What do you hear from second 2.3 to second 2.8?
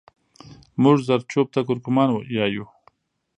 يايو